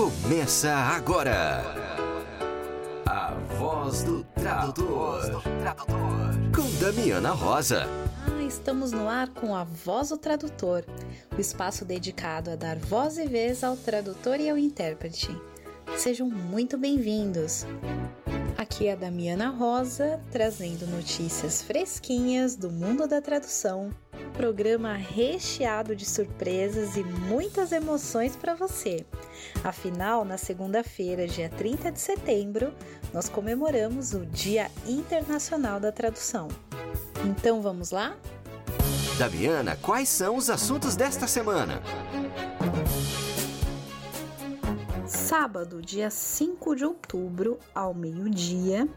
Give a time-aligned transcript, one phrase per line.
[0.00, 1.62] Começa agora.
[3.04, 5.42] A voz do tradutor.
[6.56, 7.84] Com Damiana Rosa.
[8.26, 10.86] Ah, estamos no ar com a Voz do Tradutor,
[11.36, 15.38] o espaço dedicado a dar voz e vez ao tradutor e ao intérprete.
[15.98, 17.66] Sejam muito bem-vindos.
[18.56, 23.90] Aqui é a Damiana Rosa, trazendo notícias fresquinhas do mundo da tradução.
[24.40, 29.04] Programa recheado de surpresas e muitas emoções para você.
[29.62, 32.72] Afinal, na segunda-feira, dia 30 de setembro,
[33.12, 36.48] nós comemoramos o Dia Internacional da Tradução.
[37.22, 38.16] Então vamos lá?
[39.18, 41.82] Damiana, quais são os assuntos desta semana?
[45.06, 48.88] Sábado, dia 5 de outubro, ao meio-dia,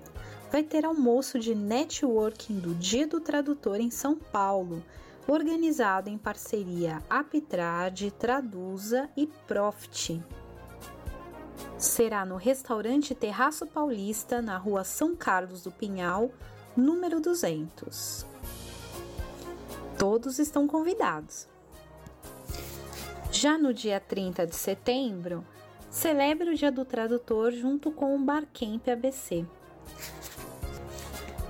[0.49, 4.81] vai ter almoço de networking do Dia do Tradutor em São Paulo,
[5.27, 10.21] organizado em parceria Apitrade, Traduza e Profit.
[11.77, 16.31] Será no restaurante Terraço Paulista, na rua São Carlos do Pinhal,
[16.75, 18.25] número 200.
[19.97, 21.47] Todos estão convidados.
[23.31, 25.45] Já no dia 30 de setembro,
[25.93, 29.45] Celebre o Dia do Tradutor junto com o Barcamp ABC.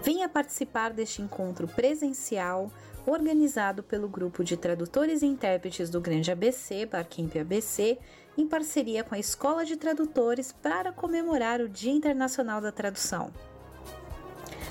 [0.03, 2.69] Venha participar deste encontro presencial
[3.05, 7.97] organizado pelo grupo de tradutores e intérpretes do Grande ABC, Barcamp ABC,
[8.37, 13.31] em parceria com a Escola de Tradutores para comemorar o Dia Internacional da Tradução.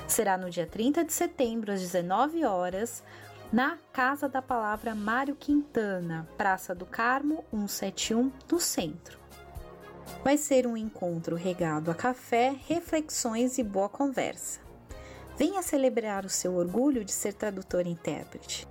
[0.07, 3.03] Será no dia 30 de setembro, às 19 horas,
[3.51, 9.19] na Casa da Palavra Mário Quintana, Praça do Carmo, 171, no centro.
[10.23, 14.62] Vai ser um encontro regado a café, reflexões e boa conversa.
[15.37, 18.67] Venha celebrar o seu orgulho de ser tradutor e intérprete.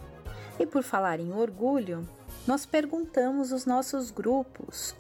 [0.58, 2.08] E por falar em orgulho,
[2.46, 4.94] nós perguntamos aos nossos grupos: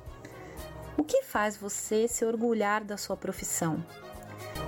[0.96, 3.84] o que faz você se orgulhar da sua profissão?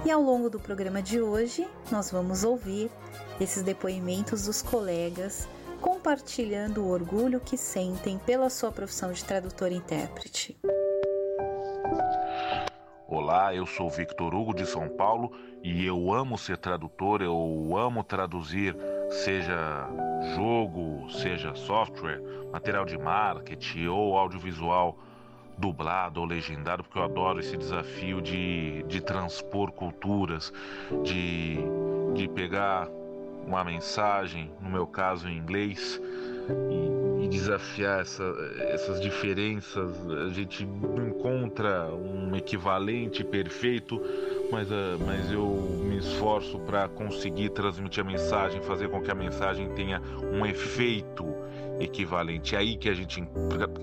[0.05, 2.91] E ao longo do programa de hoje, nós vamos ouvir
[3.41, 5.49] esses depoimentos dos colegas
[5.81, 10.57] compartilhando o orgulho que sentem pela sua profissão de tradutor e intérprete.
[13.17, 15.31] Olá, eu sou Victor Hugo de São Paulo
[15.63, 18.77] e eu amo ser tradutor, eu amo traduzir,
[19.09, 19.89] seja
[20.35, 22.21] jogo, seja software,
[22.51, 24.99] material de marketing ou audiovisual
[25.57, 30.53] dublado ou legendado, porque eu adoro esse desafio de, de transpor culturas,
[31.05, 31.59] de,
[32.15, 32.89] de pegar
[33.47, 36.03] uma mensagem, no meu caso em inglês,
[36.71, 38.23] e, e desafiar essa,
[38.61, 39.91] essas diferenças.
[40.27, 44.01] A gente não encontra um equivalente perfeito,
[44.51, 45.45] mas, uh, mas eu
[45.85, 50.01] me esforço para conseguir transmitir a mensagem, fazer com que a mensagem tenha
[50.33, 51.25] um efeito
[51.81, 52.55] equivalente.
[52.55, 53.23] É aí que a gente,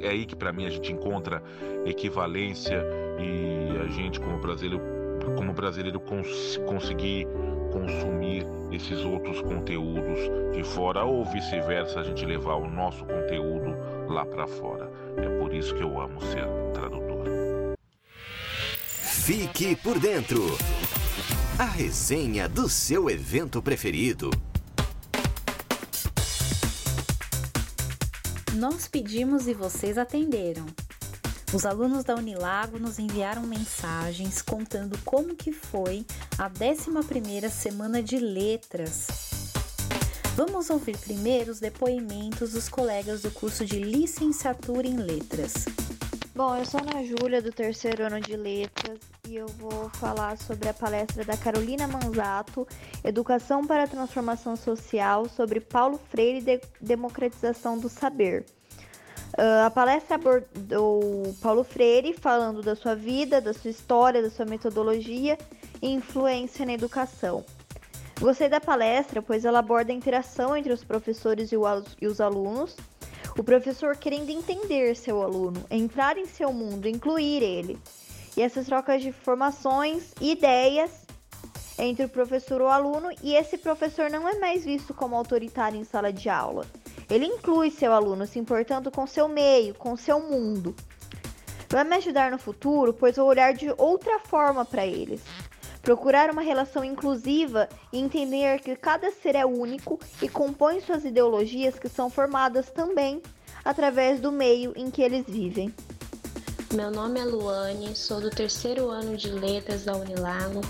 [0.01, 1.41] é aí que para mim a gente encontra
[1.85, 2.83] equivalência
[3.19, 4.81] e a gente como brasileiro,
[5.35, 7.27] como brasileiro cons conseguir
[7.71, 10.19] consumir esses outros conteúdos
[10.53, 13.75] de fora ou vice-versa, a gente levar o nosso conteúdo
[14.07, 14.89] lá para fora.
[15.17, 17.25] É por isso que eu amo ser tradutor.
[19.23, 20.41] Fique por dentro.
[21.59, 24.31] A resenha do seu evento preferido.
[28.55, 30.65] Nós pedimos e vocês atenderam.
[31.53, 36.05] Os alunos da Unilago nos enviaram mensagens contando como que foi
[36.37, 39.51] a 11ª semana de letras.
[40.33, 45.65] Vamos ouvir primeiro os depoimentos dos colegas do curso de licenciatura em letras.
[46.33, 50.69] Bom, eu sou Ana Júlia, do terceiro ano de letras, e eu vou falar sobre
[50.69, 52.65] a palestra da Carolina Manzato,
[53.03, 58.45] Educação para a Transformação Social, sobre Paulo Freire e Democratização do Saber.
[59.37, 64.45] Uh, a palestra abordou Paulo Freire falando da sua vida, da sua história, da sua
[64.45, 65.37] metodologia
[65.81, 67.45] e influência na educação.
[68.19, 72.75] Gostei da palestra, pois ela aborda a interação entre os professores e os alunos,
[73.37, 77.79] o professor querendo entender seu aluno, entrar em seu mundo, incluir ele.
[78.35, 80.91] E essas trocas de informações e ideias
[81.79, 85.79] entre o professor e o aluno, e esse professor não é mais visto como autoritário
[85.79, 86.65] em sala de aula
[87.11, 90.73] ele inclui seu aluno se importando com seu meio, com seu mundo.
[91.69, 95.21] Vai me ajudar no futuro, pois vou olhar de outra forma para eles.
[95.81, 101.77] Procurar uma relação inclusiva e entender que cada ser é único e compõe suas ideologias
[101.77, 103.21] que são formadas também
[103.65, 105.73] através do meio em que eles vivem.
[106.73, 110.61] Meu nome é Luane, sou do terceiro ano de letras da Unilago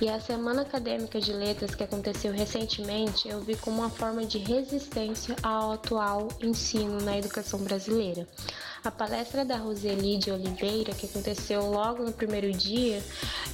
[0.00, 4.38] e a Semana Acadêmica de Letras que aconteceu recentemente eu vi como uma forma de
[4.38, 8.26] resistência ao atual ensino na educação brasileira.
[8.86, 13.02] A palestra da Roseli de Oliveira, que aconteceu logo no primeiro dia,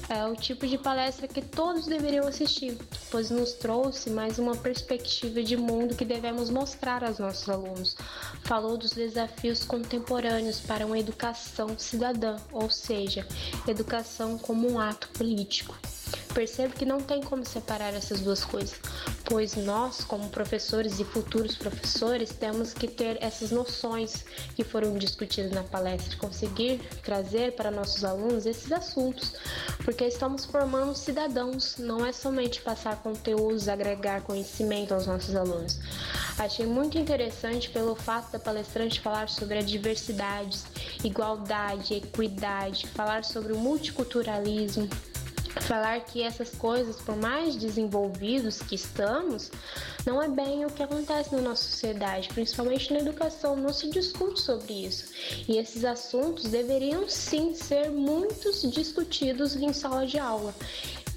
[0.07, 2.77] é o tipo de palestra que todos deveriam assistir,
[3.11, 7.97] pois nos trouxe mais uma perspectiva de mundo que devemos mostrar aos nossos alunos.
[8.45, 13.27] Falou dos desafios contemporâneos para uma educação cidadã, ou seja,
[13.67, 15.75] educação como um ato político.
[16.35, 18.81] Percebo que não tem como separar essas duas coisas,
[19.25, 24.25] pois nós, como professores e futuros professores, temos que ter essas noções
[24.55, 29.35] que foram discutidas na palestra, conseguir trazer para nossos alunos esses assuntos,
[29.85, 35.79] porque estamos formando cidadãos, não é somente passar conteúdos, agregar conhecimento aos nossos alunos.
[36.39, 40.59] Achei muito interessante pelo fato da palestrante falar sobre a diversidade,
[41.05, 44.89] igualdade, equidade, falar sobre o multiculturalismo,
[45.63, 49.51] falar que essas coisas, por mais desenvolvidos que estamos,
[50.05, 54.41] não é bem o que acontece na nossa sociedade, principalmente na educação, não se discute
[54.41, 55.13] sobre isso.
[55.49, 60.55] E esses assuntos deveriam sim ser muitos discutidos em sala de aula.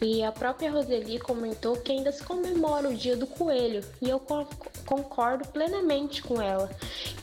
[0.01, 4.21] E a própria Roseli comentou que ainda se comemora o Dia do Coelho, e eu
[4.85, 6.69] concordo plenamente com ela,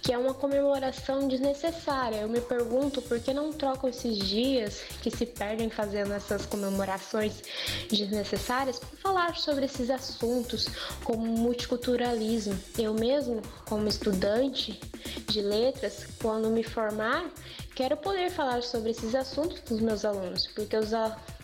[0.02, 2.16] que é uma comemoração desnecessária.
[2.16, 7.42] Eu me pergunto por que não trocam esses dias que se perdem fazendo essas comemorações
[7.88, 10.66] desnecessárias para falar sobre esses assuntos,
[11.04, 12.58] como multiculturalismo.
[12.78, 14.80] Eu mesmo, como estudante
[15.28, 17.30] de letras, quando me formar,
[17.74, 20.92] quero poder falar sobre esses assuntos com os meus alunos, porque os,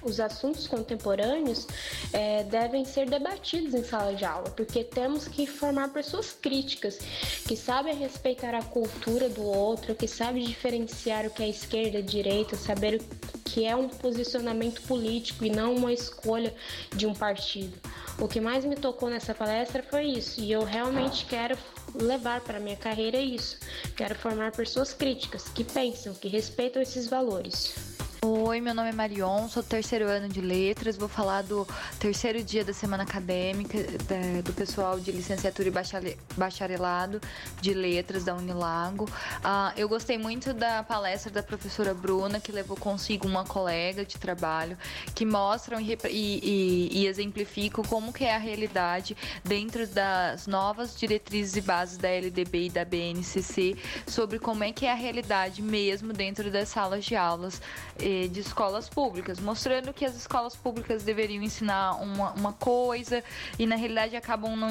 [0.02, 1.66] os assuntos contemporâneos
[2.12, 6.98] é, devem ser debatidos em sala de aula, porque temos que formar pessoas críticas,
[7.46, 12.56] que sabem respeitar a cultura do outro, que sabem diferenciar o que é esquerda direita,
[12.56, 16.54] saber o que é um posicionamento político e não uma escolha
[16.94, 17.78] de um partido.
[18.18, 21.56] O que mais me tocou nessa palestra foi isso, e eu realmente quero
[21.94, 23.58] levar para minha carreira isso.
[23.96, 27.88] Quero formar pessoas críticas, que pensam, que respeitam esses valores.
[28.20, 30.96] Oi, meu nome é Marion, sou do terceiro ano de letras.
[30.96, 31.64] Vou falar do
[32.00, 33.78] terceiro dia da semana acadêmica
[34.42, 37.20] do pessoal de licenciatura e bacharelado
[37.60, 39.04] de letras da Unilago.
[39.04, 44.18] Uh, eu gostei muito da palestra da professora Bruna, que levou consigo uma colega de
[44.18, 44.76] trabalho,
[45.14, 51.54] que mostram e, e, e exemplificam como que é a realidade dentro das novas diretrizes
[51.54, 53.76] e bases da LDB e da BNCC
[54.08, 57.62] sobre como é que é a realidade mesmo dentro das salas de aulas
[58.31, 63.22] de escolas públicas, mostrando que as escolas públicas deveriam ensinar uma, uma coisa
[63.58, 64.70] e na realidade acabam não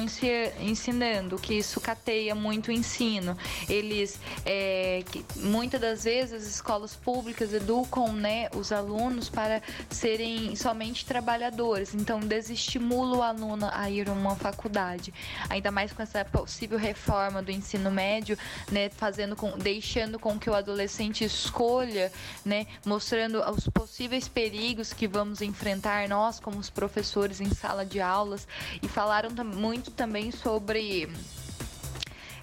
[0.60, 3.36] ensinando, que sucateia muito o ensino.
[3.68, 5.04] Eles, é,
[5.36, 12.20] muitas das vezes, as escolas públicas educam né, os alunos para serem somente trabalhadores, então
[12.20, 15.12] desestimula o aluno a ir a uma faculdade,
[15.48, 18.36] ainda mais com essa possível reforma do ensino médio,
[18.70, 22.10] né, fazendo com, deixando com que o adolescente escolha,
[22.44, 27.84] né, mostrando mostrando os possíveis perigos que vamos enfrentar nós como os professores em sala
[27.84, 28.48] de aulas
[28.82, 31.08] e falaram muito também sobre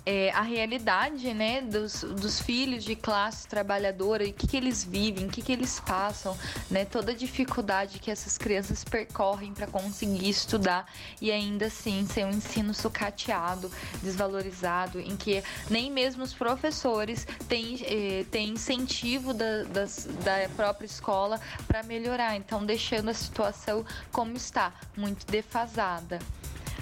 [0.05, 4.83] é, a realidade né, dos, dos filhos de classe trabalhadora e o que, que eles
[4.83, 6.37] vivem, o que, que eles passam,
[6.69, 10.85] né, toda a dificuldade que essas crianças percorrem para conseguir estudar
[11.19, 13.71] e ainda assim ser um ensino sucateado,
[14.03, 20.85] desvalorizado, em que nem mesmo os professores têm, eh, têm incentivo da, das, da própria
[20.85, 26.19] escola para melhorar, então deixando a situação como está, muito defasada.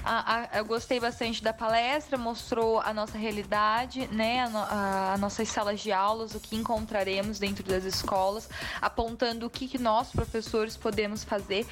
[0.03, 5.79] A, a, eu gostei bastante da palestra, mostrou a nossa realidade, né, a, nossas salas
[5.79, 8.49] de aulas, o que encontraremos dentro das escolas,
[8.81, 11.65] apontando o que, que nós, professores, podemos fazer,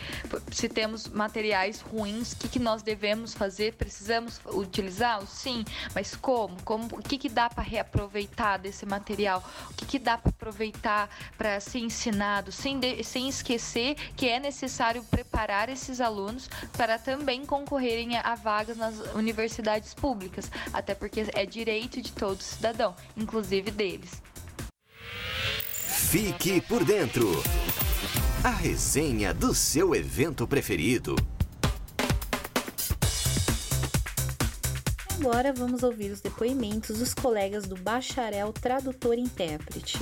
[0.52, 5.30] se temos materiais ruins, o que, que nós devemos fazer, precisamos utilizá-los?
[5.30, 6.56] Sim, mas como?
[6.64, 6.86] como?
[6.94, 9.44] O que, que dá para reaproveitar desse material?
[9.70, 14.40] O que, que dá para aproveitar para ser ensinado, sem, de, sem esquecer que é
[14.40, 21.46] necessário preparar esses alunos para também concorrerem a vagas nas universidades públicas, até porque é
[21.46, 24.22] direito de todo cidadão, inclusive deles.
[26.12, 27.28] Fique por dentro.
[28.44, 31.16] A resenha do seu evento preferido.
[35.20, 40.00] Agora vamos ouvir os depoimentos dos colegas do bacharel tradutor intérprete.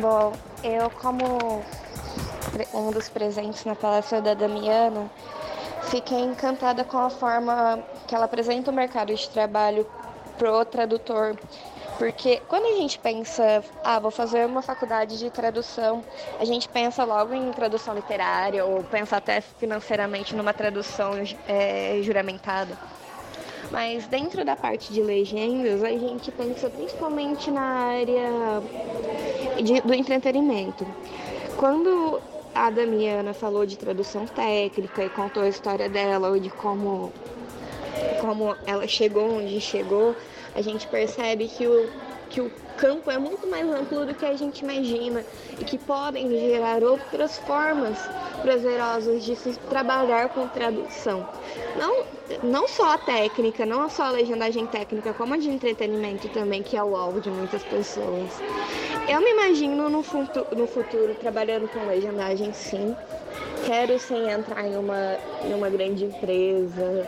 [0.00, 0.32] Bom,
[0.64, 1.62] eu como
[2.72, 5.10] um dos presentes na palestra da Damiana,
[5.90, 9.86] Fiquei encantada com a forma que ela apresenta o mercado de trabalho
[10.36, 11.36] pro tradutor,
[11.98, 16.04] porque quando a gente pensa, ah, vou fazer uma faculdade de tradução,
[16.38, 21.12] a gente pensa logo em tradução literária ou pensa até financeiramente numa tradução
[21.48, 22.76] é, juramentada.
[23.70, 28.62] Mas dentro da parte de legendas, a gente pensa principalmente na área
[29.62, 30.86] de, do entretenimento.
[31.56, 32.20] Quando
[32.56, 37.12] a Damiana falou de tradução técnica e contou a história dela, de como,
[38.20, 40.16] como ela chegou onde chegou,
[40.54, 41.90] a gente percebe que o,
[42.30, 45.22] que o campo é muito mais amplo do que a gente imagina
[45.60, 47.98] e que podem gerar outras formas
[48.46, 51.28] prazerosas de se trabalhar com tradução.
[51.76, 52.04] Não,
[52.44, 56.76] não só a técnica, não só a legendagem técnica, como a de entretenimento também, que
[56.76, 58.30] é o alvo de muitas pessoas.
[59.08, 62.94] Eu me imagino no futuro, no futuro trabalhando com legendagem sim.
[63.64, 67.04] Quero sem entrar em uma, em uma grande empresa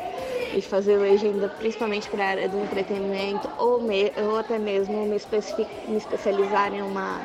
[0.57, 5.21] e fazer legenda principalmente para a área do entretenimento ou, me, ou até mesmo me,
[5.89, 7.21] me especializar em uma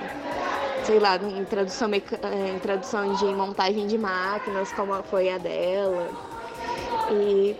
[0.84, 6.10] sei lá, em tradução, em tradução de montagem de máquinas, como foi a dela.
[7.12, 7.56] E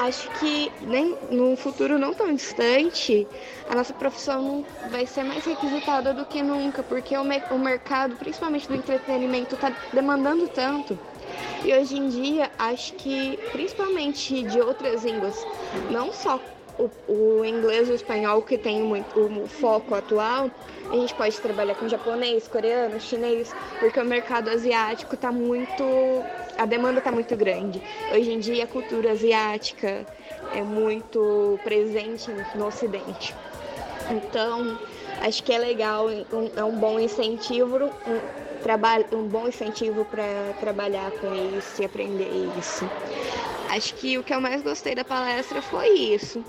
[0.00, 3.26] acho que nem num futuro não tão distante,
[3.68, 8.16] a nossa profissão vai ser mais requisitada do que nunca, porque o, me o mercado,
[8.16, 10.98] principalmente do entretenimento, está demandando tanto
[11.64, 15.44] e hoje em dia, acho que principalmente de outras línguas,
[15.90, 16.40] não só
[16.78, 20.50] o, o inglês e o espanhol, que tem muito, o foco atual,
[20.90, 25.84] a gente pode trabalhar com japonês, coreano, chinês, porque o mercado asiático está muito.
[26.56, 27.82] a demanda está muito grande.
[28.12, 30.06] Hoje em dia, a cultura asiática
[30.54, 33.34] é muito presente no Ocidente.
[34.10, 34.78] Então,
[35.20, 36.06] acho que é legal,
[36.56, 37.90] é um bom incentivo,
[38.62, 42.88] trabalho, um bom incentivo para trabalhar com isso e aprender isso.
[43.68, 46.44] Acho que o que eu mais gostei da palestra foi isso.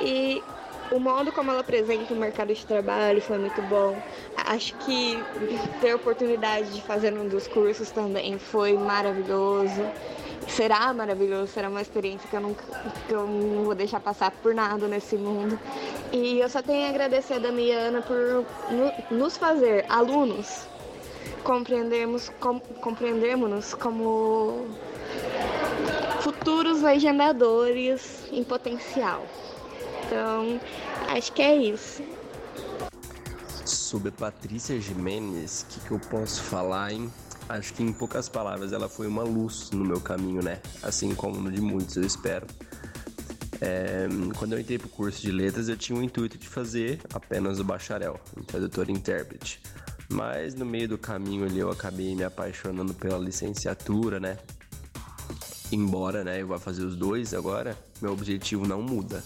[0.00, 0.42] E
[0.90, 4.00] o modo como ela apresenta o mercado de trabalho foi muito bom.
[4.36, 5.22] Acho que
[5.80, 9.82] ter a oportunidade de fazer um dos cursos também foi maravilhoso.
[10.48, 12.62] Será maravilhoso, será uma experiência que eu, nunca,
[13.08, 15.58] que eu não vou deixar passar por nada nesse mundo.
[16.12, 18.44] E eu só tenho a agradecer a Damiana por
[19.10, 20.66] nos fazer alunos
[21.46, 24.66] compreendermos com, compreendermos como
[26.26, 29.24] futuros legendadores em potencial.
[30.04, 30.60] Então,
[31.08, 32.02] acho que é isso.
[33.64, 37.12] Sobre Patrícia Jimenez, o que, que eu posso falar, hein?
[37.48, 40.60] Acho que em poucas palavras ela foi uma luz no meu caminho, né?
[40.82, 42.44] Assim como no de muitos, eu espero.
[43.60, 47.60] É, quando eu entrei pro curso de letras, eu tinha o intuito de fazer apenas
[47.60, 49.62] o bacharel, em tradutor e intérprete.
[50.08, 54.38] Mas no meio do caminho ali eu acabei me apaixonando pela licenciatura, né?
[55.72, 59.22] Embora, né, vá fazer os dois agora, meu objetivo não muda.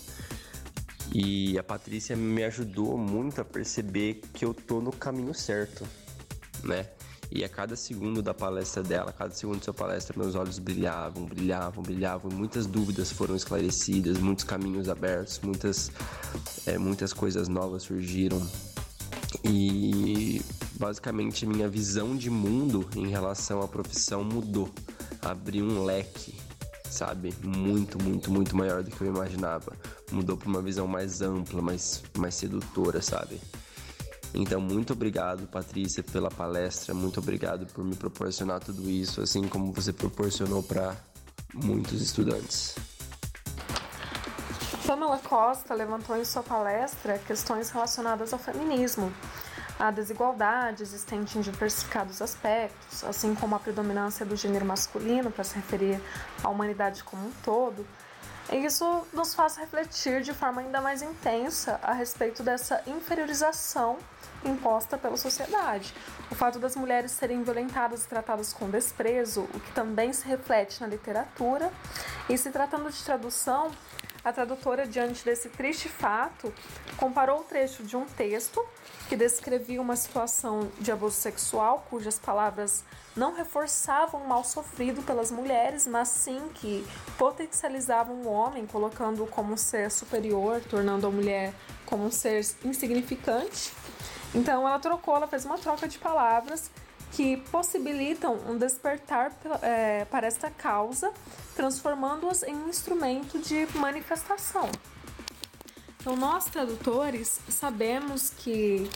[1.13, 5.87] E a Patrícia me ajudou muito a perceber que eu tô no caminho certo,
[6.63, 6.87] né?
[7.33, 10.59] E a cada segundo da palestra dela, a cada segundo da sua palestra, meus olhos
[10.59, 12.31] brilhavam, brilhavam, brilhavam.
[12.31, 15.93] Muitas dúvidas foram esclarecidas, muitos caminhos abertos, muitas,
[16.67, 18.41] é, muitas coisas novas surgiram.
[19.45, 20.43] E
[20.77, 24.69] basicamente minha visão de mundo em relação à profissão mudou.
[25.23, 26.35] Abriu um leque,
[26.89, 27.35] sabe?
[27.43, 29.73] Muito, muito, muito maior do que eu imaginava.
[30.11, 33.41] Mudou para uma visão mais ampla, mais, mais sedutora, sabe?
[34.33, 36.95] Então, muito obrigado, Patrícia, pela palestra.
[36.95, 40.97] Muito obrigado por me proporcionar tudo isso, assim como você proporcionou para
[41.55, 42.77] muitos estudantes.
[44.87, 49.13] Pamela Costa levantou em sua palestra questões relacionadas ao feminismo,
[49.81, 55.55] a desigualdade existente em diversificados aspectos, assim como a predominância do gênero masculino para se
[55.57, 56.01] referir
[56.45, 57.87] à humanidade como um todo.
[58.53, 63.97] Isso nos faz refletir de forma ainda mais intensa a respeito dessa inferiorização
[64.45, 65.95] imposta pela sociedade.
[66.31, 70.81] O fato das mulheres serem violentadas e tratadas com desprezo, o que também se reflete
[70.81, 71.71] na literatura.
[72.29, 73.71] E se tratando de tradução,
[74.25, 76.53] a tradutora, diante desse triste fato,
[76.97, 78.65] comparou o trecho de um texto
[79.09, 82.85] que descrevia uma situação de abuso sexual cujas palavras
[83.17, 86.87] não reforçavam o mal sofrido pelas mulheres, mas sim que
[87.19, 91.53] potencializavam o homem, colocando-o como um ser superior, tornando a mulher
[91.87, 93.73] como um ser insignificante.
[94.35, 96.71] Então ela trocou, ela fez uma troca de palavras
[97.13, 101.13] que possibilitam um despertar é, para esta causa,
[101.57, 104.71] transformando-as em um instrumento de manifestação.
[106.01, 108.89] Então, nós tradutores sabemos que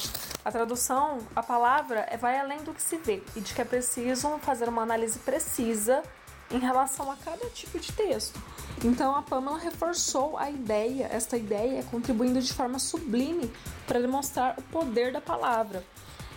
[0.44, 3.64] a tradução, a palavra, é, vai além do que se vê e de que é
[3.64, 6.02] preciso fazer uma análise precisa
[6.50, 8.40] em relação a cada tipo de texto.
[8.82, 13.52] Então, a Pamela reforçou a ideia, esta ideia, contribuindo de forma sublime
[13.86, 15.84] para demonstrar o poder da palavra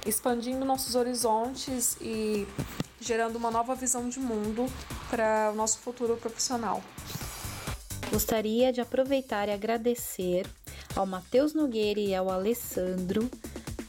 [0.07, 2.47] expandindo nossos horizontes e
[2.99, 4.65] gerando uma nova visão de mundo
[5.09, 6.81] para o nosso futuro profissional.
[8.09, 10.47] Gostaria de aproveitar e agradecer
[10.95, 13.29] ao Matheus Nogueira e ao Alessandro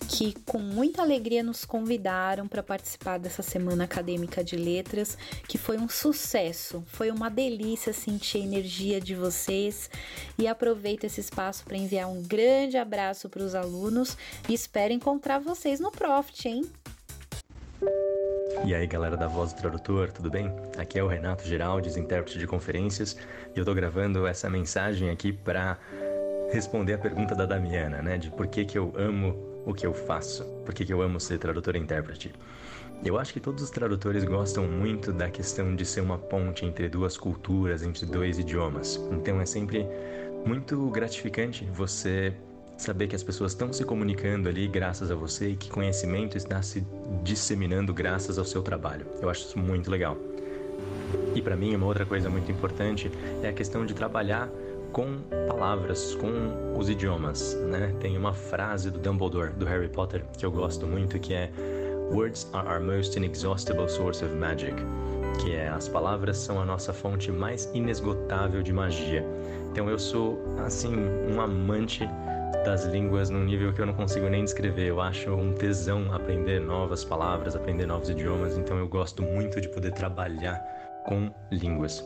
[0.09, 5.77] que com muita alegria nos convidaram para participar dessa semana acadêmica de letras, que foi
[5.77, 6.83] um sucesso.
[6.87, 9.91] Foi uma delícia sentir a energia de vocês
[10.39, 14.17] e aproveito esse espaço para enviar um grande abraço para os alunos
[14.49, 16.65] e espero encontrar vocês no Profit, hein?
[18.65, 20.51] E aí galera da Voz do Tradutor, tudo bem?
[20.79, 23.17] Aqui é o Renato Geraldes, intérprete de conferências,
[23.55, 25.79] e eu tô gravando essa mensagem aqui para
[26.51, 28.17] responder a pergunta da Damiana, né?
[28.17, 31.21] De por que, que eu amo o que eu faço, por que, que eu amo
[31.21, 32.33] ser tradutor e intérprete.
[33.05, 36.89] Eu acho que todos os tradutores gostam muito da questão de ser uma ponte entre
[36.89, 38.99] duas culturas, entre dois idiomas.
[39.13, 39.87] Então é sempre
[40.45, 42.33] muito gratificante você
[42.79, 46.63] saber que as pessoas estão se comunicando ali graças a você e que conhecimento está
[46.63, 46.85] se
[47.23, 49.07] disseminando graças ao seu trabalho.
[49.21, 50.17] Eu acho isso muito legal.
[51.35, 53.11] E para mim, uma outra coisa muito importante
[53.43, 54.49] é a questão de trabalhar
[54.93, 55.19] com
[55.49, 57.95] palavras, com os idiomas, né?
[58.01, 61.51] Tem uma frase do Dumbledore, do Harry Potter, que eu gosto muito, que é
[62.11, 64.75] Words are our most inexhaustible source of magic,
[65.43, 69.25] que é as palavras são a nossa fonte mais inesgotável de magia.
[69.71, 70.95] Então eu sou assim
[71.31, 72.09] um amante
[72.65, 74.89] das línguas num nível que eu não consigo nem descrever.
[74.89, 79.69] Eu acho um tesão aprender novas palavras, aprender novos idiomas, então eu gosto muito de
[79.69, 80.59] poder trabalhar
[81.07, 82.03] com línguas.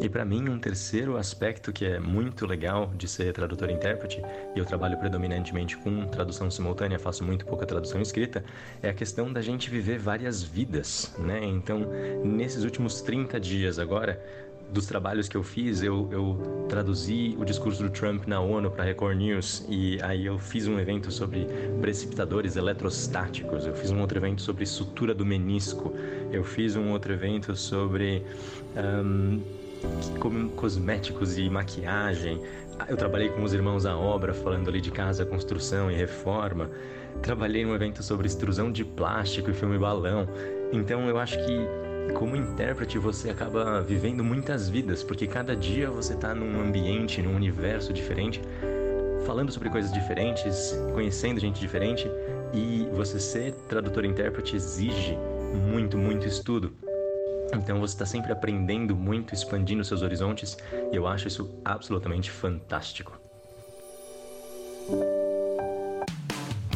[0.00, 4.22] E para mim, um terceiro aspecto que é muito legal de ser tradutor e intérprete,
[4.54, 8.44] e eu trabalho predominantemente com tradução simultânea, faço muito pouca tradução escrita,
[8.80, 11.44] é a questão da gente viver várias vidas, né?
[11.44, 11.80] Então,
[12.24, 14.22] nesses últimos 30 dias agora,
[14.72, 18.84] dos trabalhos que eu fiz, eu, eu traduzi o discurso do Trump na ONU para
[18.84, 21.46] Record News e aí eu fiz um evento sobre
[21.80, 25.92] precipitadores eletrostáticos, eu fiz um outro evento sobre sutura do menisco,
[26.30, 28.22] eu fiz um outro evento sobre
[28.76, 29.40] um,
[30.56, 32.40] cosméticos e maquiagem.
[32.88, 36.70] Eu trabalhei com os irmãos à obra, falando ali de casa, construção e reforma.
[37.22, 40.28] Trabalhei num evento sobre extrusão de plástico e filme balão.
[40.72, 46.14] Então eu acho que como intérprete você acaba vivendo muitas vidas, porque cada dia você
[46.14, 48.40] está num ambiente, num universo diferente,
[49.26, 52.10] falando sobre coisas diferentes, conhecendo gente diferente,
[52.52, 55.18] e você ser tradutor e intérprete exige
[55.70, 56.72] muito, muito estudo.
[57.52, 60.56] Então você está sempre aprendendo muito, expandindo seus horizontes,
[60.92, 63.18] e eu acho isso absolutamente fantástico.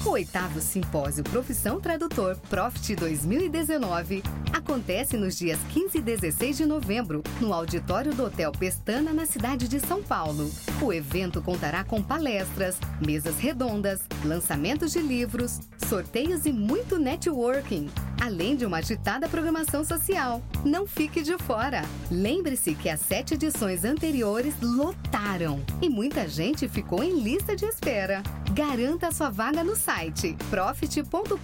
[0.04, 7.22] O oitavo Simpósio Profissão Tradutor Profit 2019 acontece nos dias 15 e 16 de novembro,
[7.40, 10.50] no auditório do Hotel Pestana, na cidade de São Paulo.
[10.82, 17.88] O evento contará com palestras, mesas redondas, lançamentos de livros, sorteios e muito networking
[18.22, 20.40] além de uma agitada programação social.
[20.64, 21.82] Não fique de fora!
[22.08, 28.22] Lembre-se que as sete edições anteriores lotaram e muita gente ficou em lista de espera.
[28.52, 31.36] Garanta sua vaga no site profit.com.br.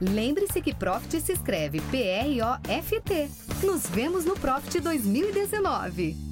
[0.00, 3.30] Lembre-se que Profit se escreve P-R-O-F-T.
[3.62, 6.31] Nos vemos no Profit 2019.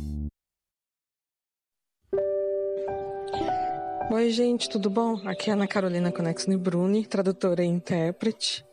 [4.12, 5.20] Oi, gente, tudo bom?
[5.24, 8.64] Aqui é Ana Carolina Conexo Bruni, tradutora e intérprete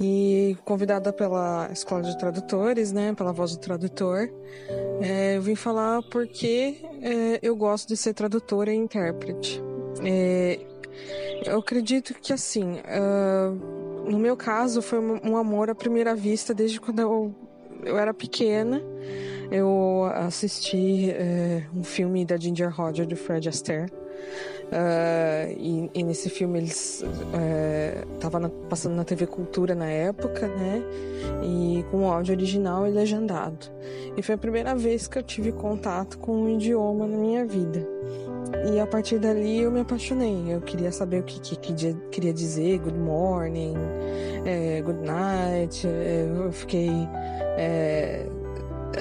[0.00, 4.28] e convidada pela Escola de Tradutores, né, pela Voz do Tradutor,
[5.00, 9.62] é, eu vim falar porque é, eu gosto de ser tradutora e intérprete.
[10.04, 10.58] É,
[11.44, 16.80] eu acredito que, assim, uh, no meu caso, foi um amor à primeira vista desde
[16.80, 17.34] quando eu,
[17.84, 18.82] eu era pequena.
[19.50, 23.92] Eu assisti é, um filme da Ginger Roger, do Fred Astaire.
[24.66, 27.04] Uh, e, e, nesse filme eles
[28.14, 30.82] estavam uh, passando na TV Cultura na época, né?
[31.44, 33.70] E com o áudio original e legendado.
[34.16, 37.86] E foi a primeira vez que eu tive contato com um idioma na minha vida.
[38.72, 40.44] E a partir dali eu me apaixonei.
[40.48, 43.74] Eu queria saber o que, que, que queria dizer, good morning,
[44.44, 45.86] é, good night.
[45.86, 46.90] Eu fiquei
[47.56, 48.26] é,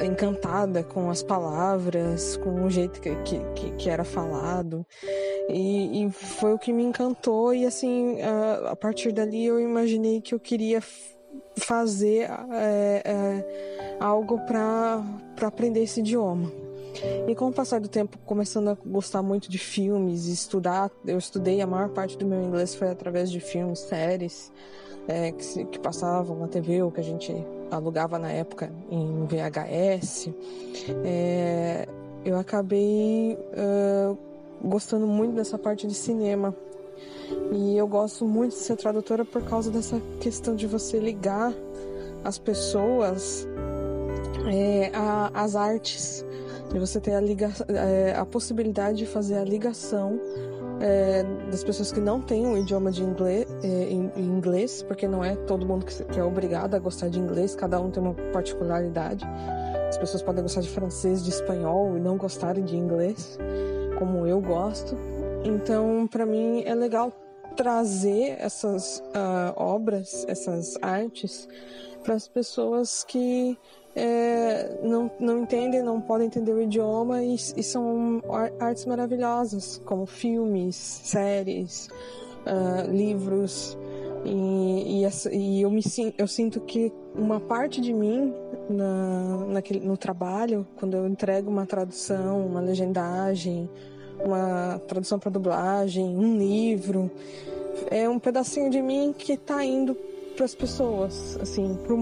[0.04, 3.16] encantada com as palavras, com o jeito que,
[3.54, 4.86] que, que era falado.
[5.50, 10.20] E, e, foi o que me encantou, e assim, a, a, partir dali eu imaginei
[10.20, 10.82] que eu queria
[11.58, 15.04] fazer é, é, algo para
[15.42, 16.52] aprender esse idioma.
[17.28, 21.62] E com o passar do tempo, começando a gostar muito de filmes, estudar, eu estudei,
[21.62, 24.52] a maior parte do meu inglês foi através de filmes, séries
[25.08, 27.34] é, que, que passavam na TV ou que a gente
[27.72, 30.30] alugava na época em VHS,
[31.04, 31.88] é,
[32.24, 34.18] eu acabei uh,
[34.63, 36.56] gostando muito dessa parte de cinema.
[37.52, 41.54] E eu gosto muito de ser tradutora por causa dessa questão de você ligar
[42.24, 43.48] as pessoas
[44.48, 44.91] é,
[45.34, 46.26] as artes,
[46.72, 50.20] de você ter a, liga, é, a possibilidade de fazer a ligação
[50.82, 55.24] é, das pessoas que não têm o idioma de inglês, é, em, inglês, porque não
[55.24, 58.14] é todo mundo que, que é obrigado a gostar de inglês, cada um tem uma
[58.32, 59.26] particularidade.
[59.88, 63.38] As pessoas podem gostar de francês, de espanhol e não gostarem de inglês,
[63.98, 64.98] como eu gosto.
[65.44, 67.12] Então, para mim é legal
[67.56, 71.48] trazer essas uh, obras, essas artes,
[72.06, 73.58] para as pessoas que
[73.96, 78.22] é, não, não entendem, não podem entender o idioma e, e são
[78.60, 81.89] artes maravilhosas, como filmes, séries,
[82.46, 83.78] uh, livros.
[84.24, 85.82] E, e, essa, e, eu, me,
[86.18, 88.34] eu sinto que uma parte de mim
[88.70, 93.70] na, naquele, no trabalho, quando eu entrego uma tradução, uma legendagem,
[94.24, 97.10] uma tradução para dublagem, um livro,
[97.89, 99.96] é um pedacinho de mim que está indo
[100.36, 102.02] para as pessoas, assim, pro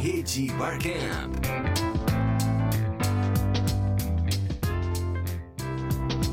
[0.00, 1.36] Rede Barcamp.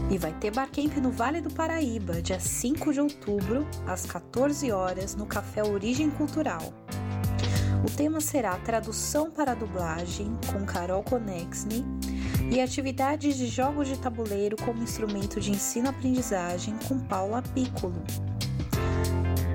[0.10, 5.16] E vai ter Barcamp no Vale do Paraíba, dia 5 de outubro, às 14 horas,
[5.16, 6.62] no Café Origem Cultural.
[7.86, 11.84] O tema será Tradução para Dublagem, com Carol Conexme,
[12.52, 18.02] e atividades de jogos de tabuleiro como instrumento de ensino-aprendizagem, com Paula Piccolo.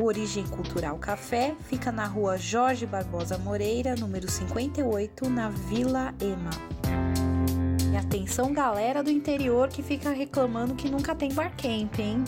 [0.01, 6.51] O Origem Cultural Café fica na rua Jorge Barbosa Moreira, número 58, na Vila Ema.
[7.92, 12.22] E atenção, galera do interior que fica reclamando que nunca tem barcamp, hein?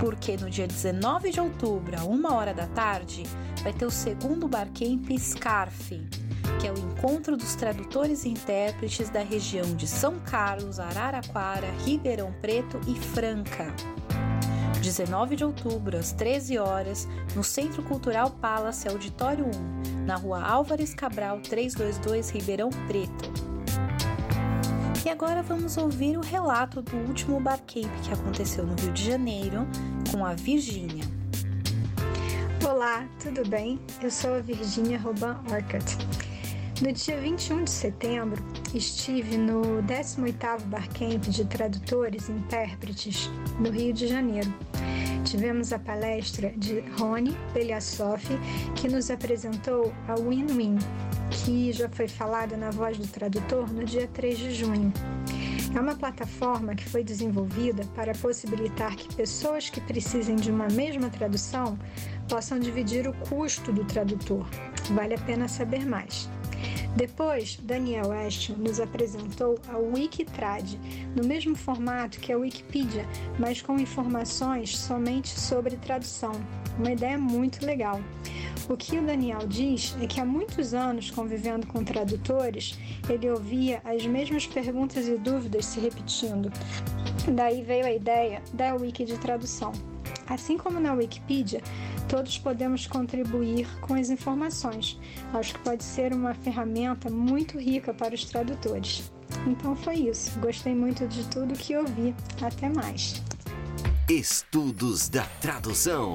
[0.00, 3.22] Porque no dia 19 de outubro, a uma hora da tarde,
[3.62, 6.02] vai ter o segundo Barcamp Scarf,
[6.60, 12.32] que é o encontro dos tradutores e intérpretes da região de São Carlos, Araraquara, Ribeirão
[12.40, 13.74] Preto e Franca.
[14.80, 20.92] 19 de outubro, às 13 horas, no Centro Cultural Palace Auditório 1, na rua Álvares
[20.92, 23.30] Cabral 322, Ribeirão Preto.
[25.04, 29.66] E agora vamos ouvir o relato do último Barcamp que aconteceu no Rio de Janeiro
[30.10, 31.04] com a Virgínia.
[32.64, 33.80] Olá, tudo bem?
[34.00, 35.96] Eu sou a Virginia Roban Orcutt.
[36.82, 38.42] No dia 21 de setembro,
[38.74, 44.52] estive no 18º Barcamp de Tradutores e Intérpretes no Rio de Janeiro.
[45.24, 48.26] Tivemos a palestra de Rony Beliassoff,
[48.74, 50.76] que nos apresentou a Win-Win,
[51.30, 54.92] que já foi falada na Voz do Tradutor no dia 3 de junho.
[55.72, 61.08] É uma plataforma que foi desenvolvida para possibilitar que pessoas que precisem de uma mesma
[61.10, 61.78] tradução
[62.28, 64.44] possam dividir o custo do tradutor.
[64.90, 66.28] Vale a pena saber mais.
[66.96, 70.74] Depois, Daniel Ashton nos apresentou a Wikitrad,
[71.16, 73.06] no mesmo formato que a Wikipedia,
[73.38, 76.32] mas com informações somente sobre tradução.
[76.78, 78.00] Uma ideia muito legal.
[78.68, 82.78] O que o Daniel diz é que há muitos anos convivendo com tradutores,
[83.08, 86.52] ele ouvia as mesmas perguntas e dúvidas se repetindo.
[87.34, 89.72] Daí veio a ideia da Wiki de tradução.
[90.26, 91.60] Assim como na Wikipedia,
[92.08, 94.98] todos podemos contribuir com as informações.
[95.32, 99.10] Acho que pode ser uma ferramenta muito rica para os tradutores.
[99.46, 100.38] Então foi isso.
[100.38, 102.14] Gostei muito de tudo que ouvi.
[102.40, 103.22] Até mais.
[104.08, 106.14] Estudos da tradução.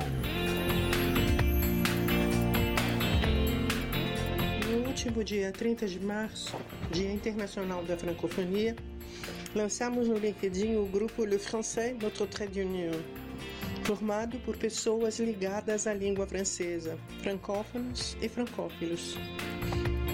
[4.69, 6.55] No último dia 30 de março,
[6.91, 8.75] Dia Internacional da Francofonia,
[9.55, 12.91] lançamos no LinkedIn o grupo Le Français Notre Trait d'Union
[13.87, 19.15] formado por pessoas ligadas à língua francesa, francófonos e francófilos.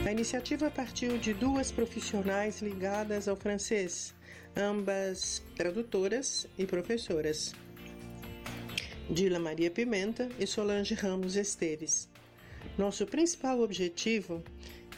[0.06, 4.14] A iniciativa partiu de duas profissionais ligadas ao francês,
[4.56, 7.56] ambas tradutoras e professoras,
[9.10, 12.08] Dila Maria Pimenta e Solange Ramos Esteres.
[12.78, 14.44] Nosso principal objetivo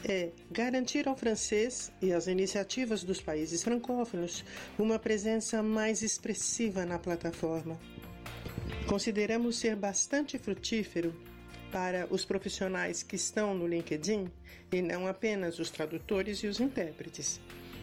[0.04, 4.44] é garantir ao francês e às iniciativas dos países francófonos
[4.78, 7.80] uma presença mais expressiva na plataforma.
[8.86, 11.14] Consideramos ser bastante frutífero
[11.72, 14.30] para os profissionais que estão no LinkedIn
[14.72, 17.40] e não apenas os tradutores e os intérpretes.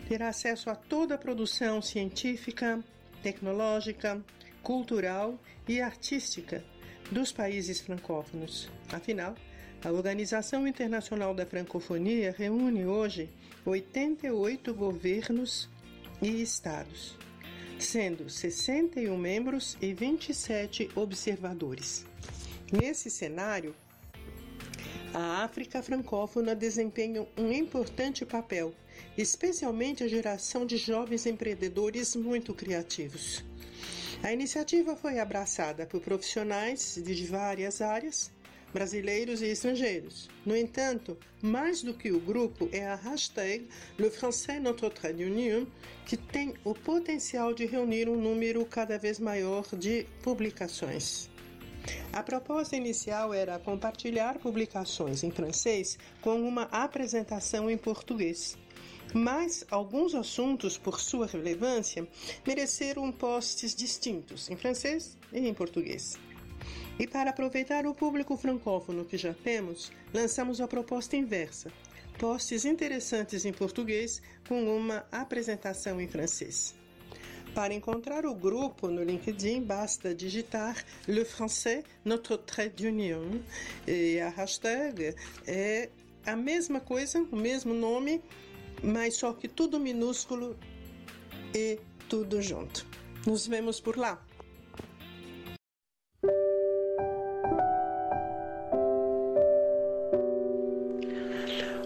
[0.08, 2.84] Terá acesso a toda a produção científica,
[3.22, 4.24] tecnológica,
[4.62, 6.64] cultural e artística
[7.12, 8.70] dos países francófonos.
[8.92, 9.36] Afinal,
[9.84, 13.30] a Organização Internacional da Francofonia reúne hoje
[13.66, 15.70] 88 governos
[16.22, 17.18] e estados
[17.80, 22.06] sendo 61 membros e 27 observadores.
[22.72, 23.76] Nesse cenário,
[25.14, 28.74] a África francófona desempenha um importante papel,
[29.16, 33.44] especialmente a geração de jovens empreendedores muito criativos.
[34.24, 38.32] A iniciativa foi abraçada por profissionais de várias áreas,
[38.74, 40.30] brasileiros e estrangeiros.
[40.46, 44.90] No entanto, mais do que o grupo é a hashtag Le Français Notre
[46.06, 51.30] que tem o potencial de reunir um número cada vez maior de publicações.
[52.12, 58.58] A proposta inicial era compartilhar publicações em francês com uma apresentação em português.
[59.14, 62.08] Mas alguns assuntos, por sua relevância,
[62.48, 66.18] mereceram posts distintos em francês e em português.
[67.00, 71.72] E para aproveitar o público francófono que já temos, lançamos a proposta inversa:
[72.20, 76.76] posts interessantes em português com uma apresentação em francês.
[77.54, 83.42] Para encontrar o grupo no LinkedIn, basta digitar Le Français Notre Trait d'Union
[83.88, 85.90] e a hashtag é
[86.26, 88.22] a mesma coisa, o mesmo nome,
[88.82, 90.58] mas só que tudo minúsculo
[91.54, 91.80] e
[92.10, 92.88] tudo junto.
[93.26, 94.20] Nos vemos por lá.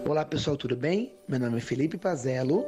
[0.08, 1.12] Olá pessoal, tudo bem?
[1.28, 2.64] Meu nome é Felipe Pazello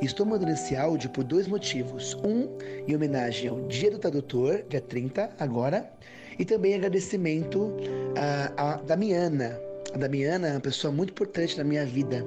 [0.00, 2.14] estou mandando esse áudio por dois motivos.
[2.24, 5.90] Um, em homenagem ao Dia do Tradutor, dia 30, agora,
[6.38, 7.76] e também agradecimento
[8.16, 9.60] à, à Damiana.
[9.92, 12.24] A Damiana é uma pessoa muito importante na minha vida.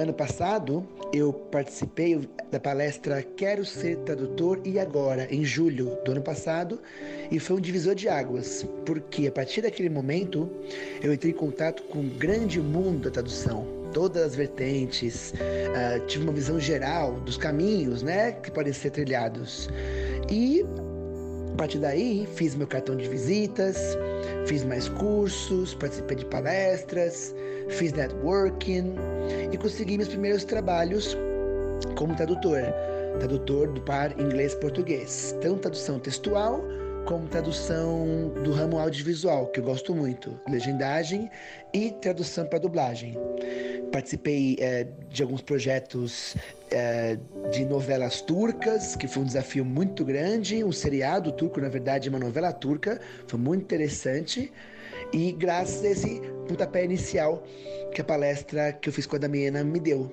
[0.00, 6.22] Ano passado, eu participei da palestra Quero Ser Tradutor e Agora, em julho do ano
[6.22, 6.80] passado,
[7.30, 10.50] e foi um divisor de águas, porque a partir daquele momento
[11.02, 16.24] eu entrei em contato com o grande mundo da tradução, todas as vertentes, uh, tive
[16.24, 19.68] uma visão geral dos caminhos né, que podem ser trilhados.
[20.30, 20.64] E
[21.52, 23.76] a partir daí, fiz meu cartão de visitas,
[24.46, 27.34] fiz mais cursos, participei de palestras,
[27.70, 28.94] fiz networking
[29.52, 31.16] e consegui meus primeiros trabalhos
[31.96, 32.60] como tradutor,
[33.18, 36.62] tradutor do par inglês-português, tanto tradução textual
[37.06, 41.30] como tradução do ramo audiovisual, que eu gosto muito, legendagem
[41.72, 43.16] e tradução para dublagem.
[43.90, 46.36] Participei é, de alguns projetos
[46.70, 47.18] é,
[47.50, 52.18] de novelas turcas, que foi um desafio muito grande, um seriado turco, na verdade, uma
[52.18, 54.52] novela turca, foi muito interessante.
[55.12, 57.42] E graças a esse pontapé inicial
[57.92, 60.08] que a palestra que eu fiz com a Damiana me deu,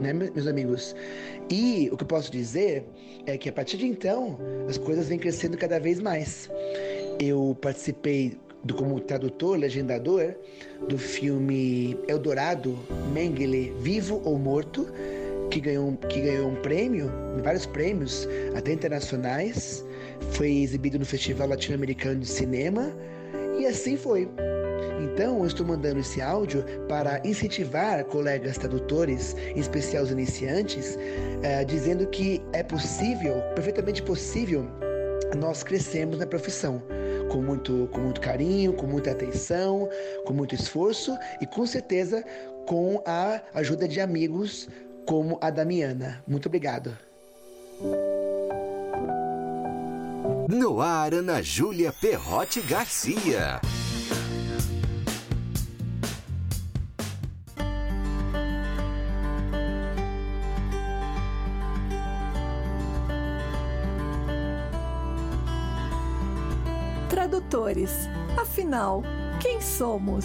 [0.00, 0.94] né, meus amigos?
[1.50, 2.84] E o que eu posso dizer
[3.26, 6.48] é que a partir de então as coisas vêm crescendo cada vez mais.
[7.18, 10.36] Eu participei do, como tradutor, legendador
[10.88, 12.78] do filme Eldorado,
[13.12, 14.86] Mengele, Vivo ou Morto,
[15.50, 17.10] que ganhou, que ganhou um prêmio,
[17.42, 19.84] vários prêmios, até internacionais.
[20.30, 22.94] Foi exibido no Festival Latino-Americano de Cinema
[23.58, 24.28] e assim foi.
[25.00, 31.64] Então, eu estou mandando esse áudio para incentivar colegas tradutores, em especial os iniciantes, uh,
[31.66, 34.66] dizendo que é possível, perfeitamente possível,
[35.36, 36.82] nós crescermos na profissão.
[37.30, 39.88] Com muito, com muito carinho, com muita atenção,
[40.24, 42.24] com muito esforço e com certeza
[42.66, 44.68] com a ajuda de amigos
[45.06, 46.22] como a Damiana.
[46.26, 46.96] Muito obrigado.
[50.50, 53.60] No ar, Ana Júlia Perrote Garcia.
[67.10, 67.90] Tradutores,
[68.40, 69.02] afinal,
[69.42, 70.24] quem somos?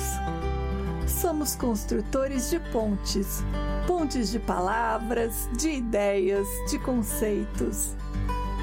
[1.05, 3.43] Somos construtores de pontes,
[3.85, 7.93] pontes de palavras, de ideias, de conceitos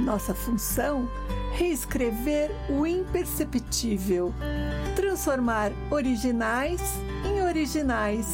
[0.00, 1.08] nossa função:
[1.52, 4.32] reescrever o imperceptível,
[4.94, 6.80] transformar originais
[7.24, 8.26] em originais,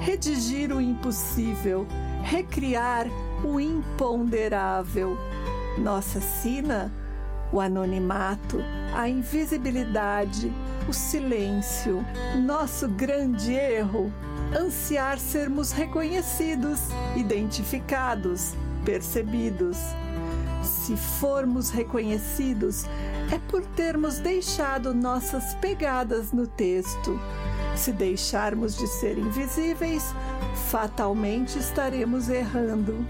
[0.00, 1.86] redigir o impossível,
[2.22, 3.06] recriar
[3.44, 5.16] o imponderável.
[5.78, 6.92] Nossa sina:
[7.52, 8.58] o anonimato,
[8.94, 10.52] a invisibilidade,
[10.88, 12.04] o silêncio.
[12.36, 14.12] Nosso grande erro:
[14.56, 16.80] ansiar sermos reconhecidos,
[17.16, 19.78] identificados, percebidos.
[20.90, 22.84] Se formos reconhecidos,
[23.32, 27.16] é por termos deixado nossas pegadas no texto.
[27.76, 30.12] Se deixarmos de ser invisíveis,
[30.68, 33.06] fatalmente estaremos errando.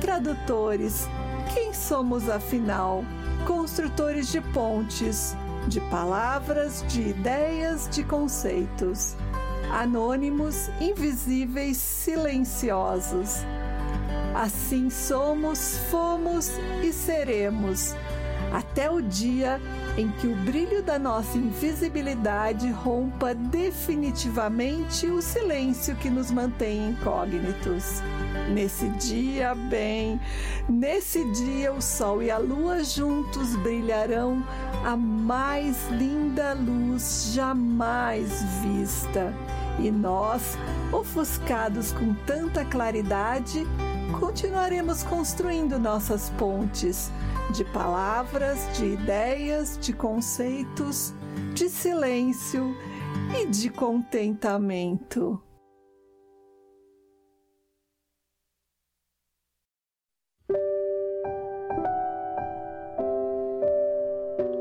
[0.00, 1.06] Tradutores,
[1.52, 3.04] quem somos afinal?
[3.46, 5.36] Construtores de pontes,
[5.68, 9.14] de palavras, de ideias, de conceitos.
[9.70, 13.44] Anônimos, invisíveis, silenciosos
[14.34, 17.94] Assim somos, fomos e seremos,
[18.52, 19.60] até o dia
[19.96, 28.00] em que o brilho da nossa invisibilidade rompa definitivamente o silêncio que nos mantém incógnitos.
[28.52, 30.20] Nesse dia, bem,
[30.68, 34.44] nesse dia o sol e a lua juntos brilharão
[34.84, 39.32] a mais linda luz jamais vista.
[39.78, 40.58] E nós,
[40.92, 43.66] ofuscados com tanta claridade,
[44.18, 47.10] continuaremos construindo nossas pontes
[47.54, 51.12] de palavras, de ideias, de conceitos,
[51.54, 52.74] de silêncio
[53.38, 55.40] e de contentamento.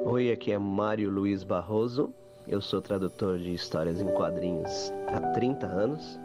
[0.06, 2.14] Oi, aqui é Mário Luiz Barroso.
[2.48, 6.20] Eu sou tradutor de histórias em quadrinhos há 30 anos.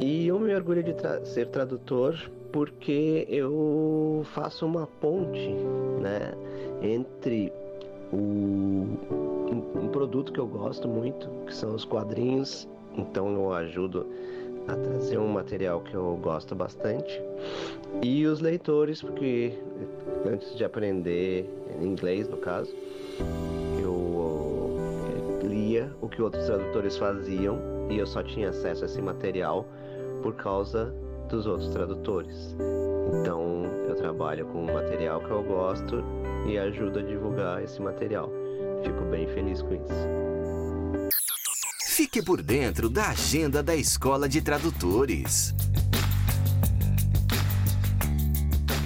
[0.00, 2.18] E eu me orgulho de tra ser tradutor
[2.52, 5.48] porque eu faço uma ponte
[6.00, 6.32] né,
[6.82, 7.52] entre
[8.12, 12.68] o, um, um produto que eu gosto muito, que são os quadrinhos.
[12.96, 14.06] Então eu ajudo
[14.68, 17.20] a trazer um material que eu gosto bastante.
[18.02, 19.58] E os leitores, porque
[20.26, 21.48] antes de aprender
[21.80, 22.74] inglês, no caso,
[23.80, 24.76] eu
[25.42, 27.58] eh, lia o que outros tradutores faziam
[27.90, 29.66] e eu só tinha acesso a esse material
[30.24, 30.86] por causa
[31.28, 32.56] dos outros tradutores.
[33.20, 36.02] Então eu trabalho com um material que eu gosto
[36.48, 38.30] e ajudo a divulgar esse material.
[38.82, 41.10] Fico bem feliz com isso.
[41.88, 45.54] Fique por dentro da agenda da Escola de Tradutores.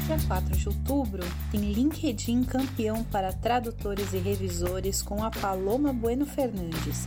[0.07, 1.22] Dia 4 de outubro
[1.53, 7.07] tem LinkedIn campeão para tradutores e revisores com a Paloma Bueno Fernandes.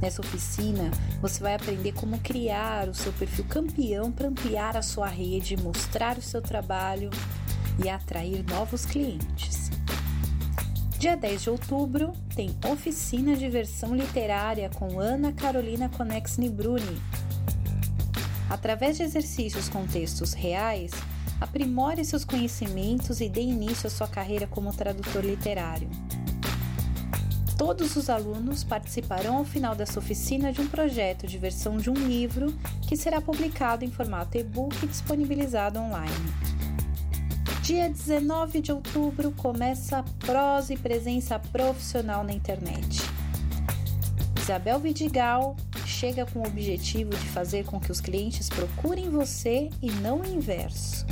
[0.00, 5.06] Nessa oficina, você vai aprender como criar o seu perfil campeão para ampliar a sua
[5.06, 7.10] rede, mostrar o seu trabalho
[7.84, 9.70] e atrair novos clientes.
[10.98, 17.00] Dia 10 de outubro tem oficina de versão literária com Ana Carolina Conex Nibruni.
[18.48, 20.92] Através de exercícios com textos reais,
[21.40, 25.88] aprimore seus conhecimentos e dê início à sua carreira como tradutor literário.
[27.60, 31.92] Todos os alunos participarão ao final dessa oficina de um projeto de versão de um
[31.92, 32.56] livro
[32.88, 36.10] que será publicado em formato e-book e disponibilizado online.
[37.60, 43.02] Dia 19 de outubro começa a prosa e presença profissional na internet.
[44.40, 49.90] Isabel Vidigal chega com o objetivo de fazer com que os clientes procurem você e
[49.90, 51.04] não o inverso.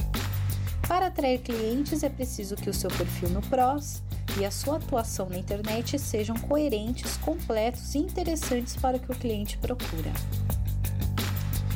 [0.88, 4.02] Para atrair clientes é preciso que o seu perfil no PROS
[4.40, 9.14] e a sua atuação na internet sejam coerentes, completos e interessantes para o que o
[9.14, 10.10] cliente procura.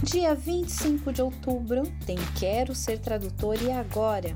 [0.02, 4.34] Dia 25 de outubro tem Quero Ser Tradutor e Agora.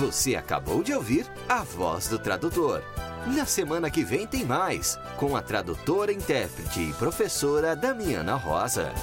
[0.00, 2.82] Você acabou de ouvir a voz do tradutor
[3.26, 8.94] na semana que vem tem mais, com a tradutora, intérprete e professora Damiana Rosa.